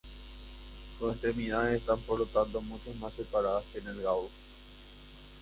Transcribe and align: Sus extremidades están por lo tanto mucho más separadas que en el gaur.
Sus 0.97 1.11
extremidades 1.13 1.79
están 1.81 1.99
por 1.99 2.17
lo 2.17 2.25
tanto 2.25 2.59
mucho 2.59 2.91
más 2.95 3.13
separadas 3.13 3.63
que 3.71 3.77
en 3.77 3.87
el 3.89 4.01
gaur. 4.01 4.31